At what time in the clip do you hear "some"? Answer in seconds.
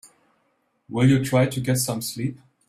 1.77-2.01